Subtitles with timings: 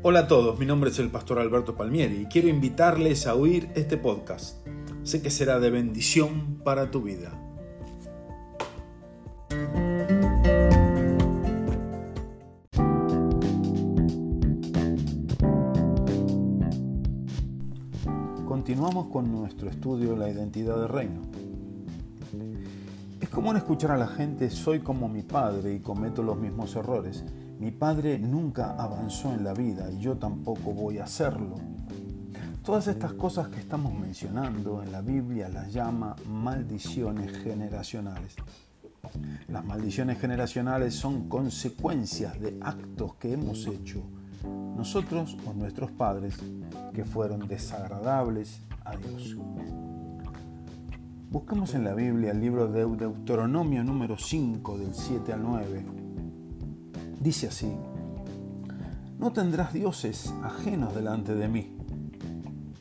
[0.00, 3.68] Hola a todos, mi nombre es el pastor Alberto Palmieri y quiero invitarles a oír
[3.74, 4.64] este podcast.
[5.02, 7.32] Sé que será de bendición para tu vida.
[18.46, 21.22] Continuamos con nuestro estudio la identidad del reino.
[23.20, 27.24] Es común escuchar a la gente, soy como mi padre y cometo los mismos errores.
[27.58, 31.56] Mi padre nunca avanzó en la vida y yo tampoco voy a hacerlo.
[32.64, 38.36] Todas estas cosas que estamos mencionando en la Biblia las llama maldiciones generacionales.
[39.48, 44.04] Las maldiciones generacionales son consecuencias de actos que hemos hecho
[44.76, 46.36] nosotros o nuestros padres
[46.94, 49.36] que fueron desagradables a Dios.
[51.28, 55.97] Busquemos en la Biblia el libro de Deuteronomio número 5 del 7 al 9
[57.20, 57.72] Dice así,
[59.18, 61.72] no tendrás dioses ajenos delante de mí.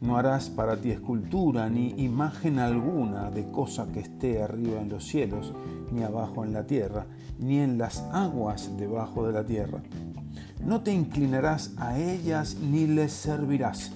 [0.00, 5.04] No harás para ti escultura ni imagen alguna de cosa que esté arriba en los
[5.06, 5.52] cielos,
[5.92, 7.06] ni abajo en la tierra,
[7.38, 9.82] ni en las aguas debajo de la tierra.
[10.64, 13.92] No te inclinarás a ellas ni les servirás,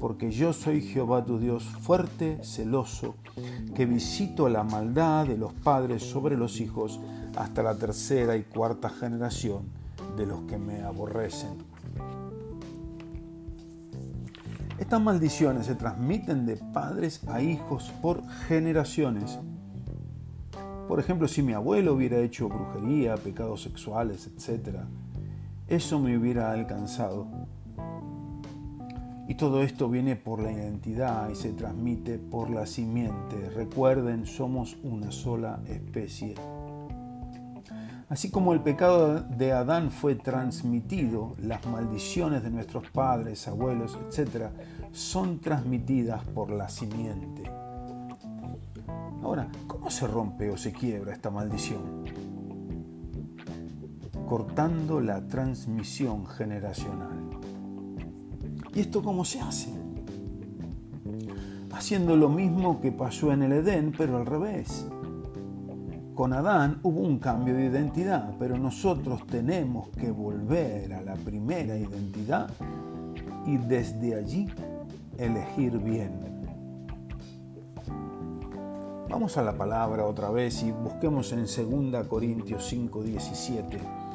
[0.00, 3.14] porque yo soy Jehová tu Dios fuerte, celoso,
[3.74, 7.00] que visito la maldad de los padres sobre los hijos
[7.36, 9.64] hasta la tercera y cuarta generación
[10.16, 11.50] de los que me aborrecen.
[14.78, 19.38] Estas maldiciones se transmiten de padres a hijos por generaciones.
[20.86, 24.80] Por ejemplo, si mi abuelo hubiera hecho brujería, pecados sexuales, etc.,
[25.66, 27.26] eso me hubiera alcanzado.
[29.28, 33.50] Y todo esto viene por la identidad y se transmite por la simiente.
[33.50, 36.34] Recuerden, somos una sola especie.
[38.08, 44.46] Así como el pecado de Adán fue transmitido, las maldiciones de nuestros padres, abuelos, etc.,
[44.92, 47.50] son transmitidas por la simiente.
[49.24, 52.04] Ahora, ¿cómo se rompe o se quiebra esta maldición?
[54.28, 57.25] Cortando la transmisión generacional.
[58.76, 59.70] ¿Y esto cómo se hace?
[61.72, 64.86] Haciendo lo mismo que pasó en el Edén, pero al revés
[66.14, 71.76] con Adán hubo un cambio de identidad, pero nosotros tenemos que volver a la primera
[71.76, 72.50] identidad
[73.46, 74.46] y desde allí
[75.16, 76.12] elegir bien.
[79.08, 81.46] Vamos a la palabra otra vez y busquemos en
[81.92, 84.05] 2 Corintios 5, 17.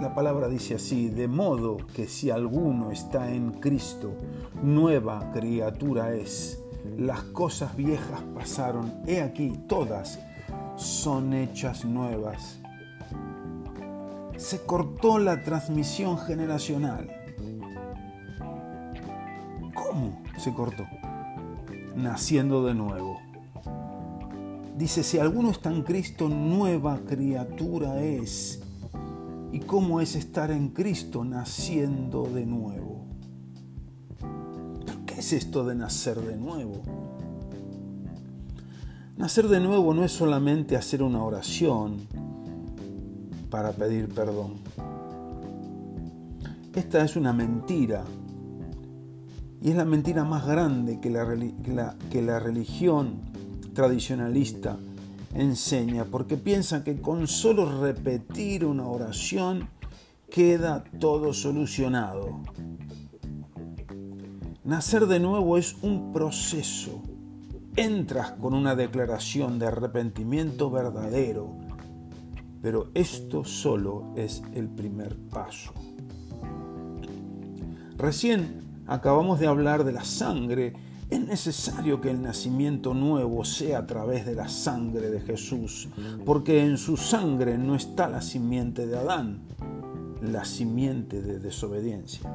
[0.00, 4.14] La palabra dice así, de modo que si alguno está en Cristo,
[4.62, 6.60] nueva criatura es
[6.96, 10.18] las cosas viejas pasaron, he aquí, todas
[10.76, 12.58] son hechas nuevas.
[14.36, 17.10] Se cortó la transmisión generacional.
[19.74, 20.86] ¿Cómo se cortó?
[21.94, 23.20] Naciendo de nuevo.
[24.76, 28.62] Dice, si alguno está en Cristo, nueva criatura es.
[29.52, 33.06] ¿Y cómo es estar en Cristo naciendo de nuevo?
[35.06, 36.82] ¿Qué es esto de nacer de nuevo?
[39.16, 41.98] Nacer de nuevo no es solamente hacer una oración
[43.50, 44.54] para pedir perdón.
[46.74, 48.04] Esta es una mentira.
[49.60, 51.26] Y es la mentira más grande que la,
[52.10, 53.20] que la, religión
[53.74, 54.78] tradicionalista
[55.34, 59.68] enseña, porque piensa que con solo repetir una oración
[60.30, 62.40] queda todo solucionado.
[64.64, 67.02] Nacer de nuevo es un proceso
[67.76, 71.56] entras con una declaración de arrepentimiento verdadero,
[72.62, 75.72] pero esto solo es el primer paso.
[77.96, 80.74] Recién acabamos de hablar de la sangre.
[81.10, 85.88] Es necesario que el nacimiento nuevo sea a través de la sangre de Jesús,
[86.24, 89.40] porque en su sangre no está la simiente de Adán,
[90.22, 92.30] la simiente de desobediencia.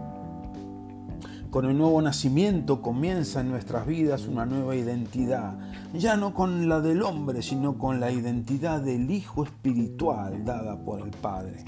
[1.49, 5.57] Con el nuevo nacimiento comienza en nuestras vidas una nueva identidad,
[5.93, 10.99] ya no con la del hombre, sino con la identidad del Hijo espiritual dada por
[10.99, 11.63] el Padre.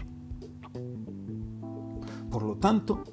[2.29, 3.03] Por lo tanto,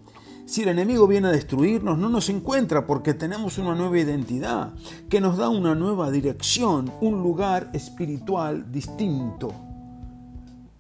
[0.46, 4.74] si el enemigo viene a destruirnos, no nos encuentra porque tenemos una nueva identidad
[5.08, 9.54] que nos da una nueva dirección, un lugar espiritual distinto.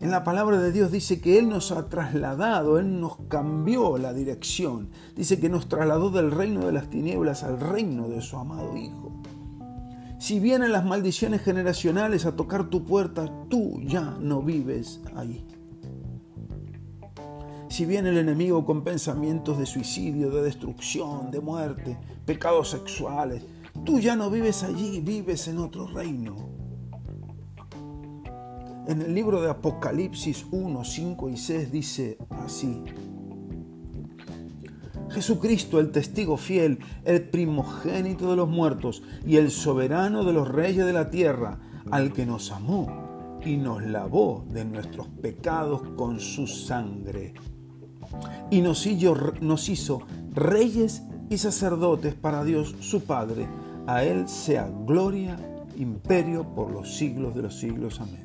[0.00, 4.12] En la palabra de Dios dice que Él nos ha trasladado, Él nos cambió la
[4.12, 4.90] dirección.
[5.16, 9.12] Dice que nos trasladó del reino de las tinieblas al reino de su amado Hijo.
[10.18, 15.42] Si vienen las maldiciones generacionales a tocar tu puerta, tú ya no vives ahí.
[17.74, 23.44] Si viene el enemigo con pensamientos de suicidio, de destrucción, de muerte, pecados sexuales,
[23.84, 26.36] tú ya no vives allí, vives en otro reino.
[28.86, 32.80] En el libro de Apocalipsis 1, 5 y 6 dice así.
[35.10, 40.86] Jesucristo, el testigo fiel, el primogénito de los muertos y el soberano de los reyes
[40.86, 41.58] de la tierra,
[41.90, 47.34] al que nos amó y nos lavó de nuestros pecados con su sangre
[48.50, 50.02] y nos hizo,
[50.32, 53.46] reyes y sacerdotes para Dios su Padre.
[53.86, 55.36] A Él sea gloria,
[55.76, 58.00] imperio por los siglos de los siglos.
[58.00, 58.24] Amén.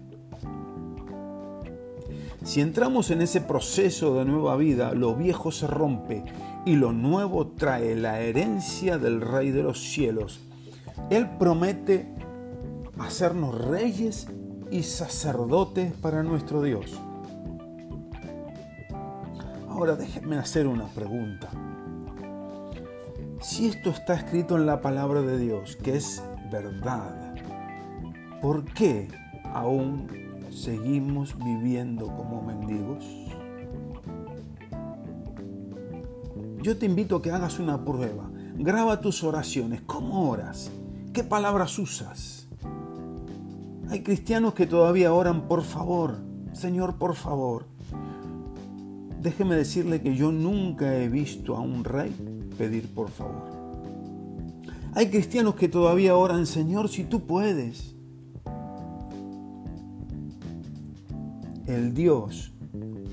[2.43, 6.23] Si entramos en ese proceso de nueva vida, lo viejo se rompe
[6.65, 10.39] y lo nuevo trae la herencia del Rey de los cielos.
[11.09, 12.13] Él promete
[12.97, 14.27] hacernos reyes
[14.71, 16.99] y sacerdotes para nuestro Dios.
[19.79, 21.49] Ahora déjenme hacer una pregunta.
[23.39, 26.21] Si esto está escrito en la palabra de Dios, que es
[26.51, 27.33] verdad,
[28.41, 29.07] ¿por qué
[29.53, 30.09] aún
[30.51, 33.05] seguimos viviendo como mendigos?
[36.61, 38.29] Yo te invito a que hagas una prueba.
[38.55, 39.81] Graba tus oraciones.
[39.83, 40.71] ¿Cómo oras?
[41.13, 42.49] ¿Qué palabras usas?
[43.89, 46.17] Hay cristianos que todavía oran, por favor,
[46.51, 47.65] Señor, por favor,
[49.21, 52.15] Déjeme decirle que yo nunca he visto a un rey
[52.57, 53.59] pedir por favor.
[54.95, 57.95] Hay cristianos que todavía oran, Señor, si tú puedes.
[61.67, 62.53] El Dios,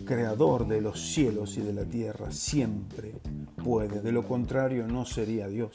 [0.05, 3.15] creador de los cielos y de la tierra, siempre
[3.63, 4.01] puede.
[4.01, 5.75] De lo contrario, no sería Dios.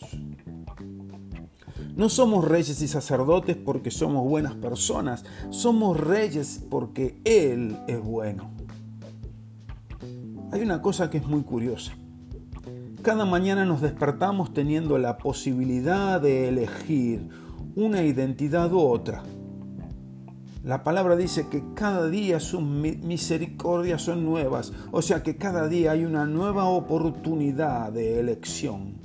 [1.95, 5.25] No somos reyes y sacerdotes porque somos buenas personas.
[5.49, 8.51] Somos reyes porque Él es bueno.
[10.61, 11.93] Hay una cosa que es muy curiosa.
[13.01, 17.27] Cada mañana nos despertamos teniendo la posibilidad de elegir
[17.75, 19.23] una identidad u otra.
[20.63, 25.93] La palabra dice que cada día sus misericordias son nuevas, o sea que cada día
[25.93, 28.99] hay una nueva oportunidad de elección.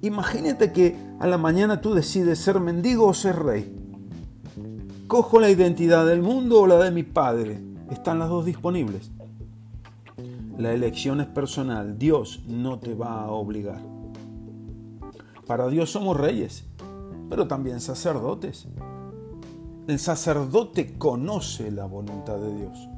[0.00, 3.76] Imagínate que a la mañana tú decides ser mendigo o ser rey.
[5.06, 7.71] ¿Cojo la identidad del mundo o la de mi padre?
[7.90, 9.10] Están las dos disponibles.
[10.58, 11.98] La elección es personal.
[11.98, 13.80] Dios no te va a obligar.
[15.46, 16.64] Para Dios somos reyes,
[17.28, 18.68] pero también sacerdotes.
[19.88, 22.88] El sacerdote conoce la voluntad de Dios.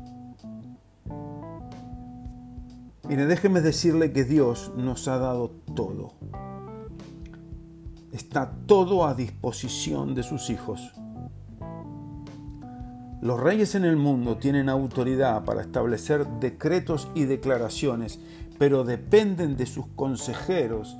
[3.08, 6.12] Mire, déjeme decirle que Dios nos ha dado todo.
[8.12, 10.92] Está todo a disposición de sus hijos.
[13.24, 18.20] Los reyes en el mundo tienen autoridad para establecer decretos y declaraciones,
[18.58, 20.98] pero dependen de sus consejeros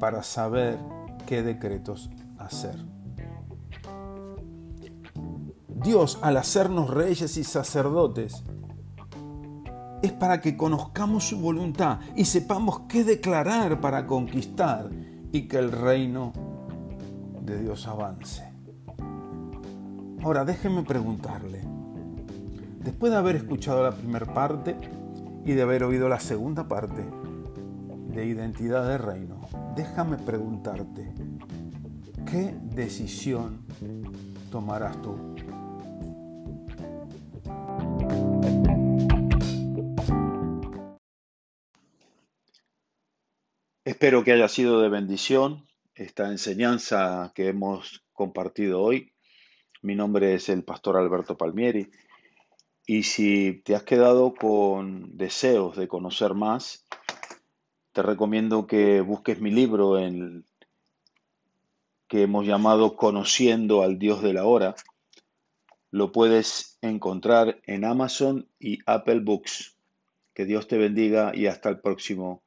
[0.00, 0.76] para saber
[1.24, 2.84] qué decretos hacer.
[5.68, 8.42] Dios, al hacernos reyes y sacerdotes,
[10.02, 14.90] es para que conozcamos su voluntad y sepamos qué declarar para conquistar
[15.30, 16.32] y que el reino
[17.40, 18.51] de Dios avance.
[20.24, 21.62] Ahora déjeme preguntarle,
[22.78, 24.76] después de haber escuchado la primera parte
[25.44, 27.04] y de haber oído la segunda parte
[28.06, 29.40] de Identidad de Reino,
[29.74, 31.12] déjame preguntarte,
[32.30, 33.66] ¿qué decisión
[34.52, 35.34] tomarás tú?
[43.84, 49.11] Espero que haya sido de bendición esta enseñanza que hemos compartido hoy
[49.82, 51.90] mi nombre es el pastor Alberto Palmieri
[52.86, 56.86] y si te has quedado con deseos de conocer más,
[57.92, 60.44] te recomiendo que busques mi libro en
[62.08, 64.74] que hemos llamado Conociendo al Dios de la Hora.
[65.90, 69.76] Lo puedes encontrar en Amazon y Apple Books.
[70.34, 72.42] Que Dios te bendiga y hasta el próximo